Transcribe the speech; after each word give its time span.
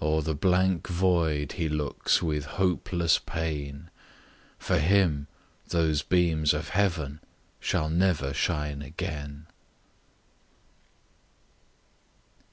O'er 0.00 0.22
the 0.22 0.36
blank 0.36 0.86
void 0.86 1.50
he 1.54 1.68
looks 1.68 2.22
with 2.22 2.44
hopeless 2.44 3.18
pain; 3.18 3.90
For 4.56 4.78
him 4.78 5.26
those 5.70 6.00
beams 6.00 6.54
of 6.54 6.68
heaven 6.68 7.18
shall 7.58 7.88
never 7.88 8.32
shine 8.32 8.82
again. 8.82 9.48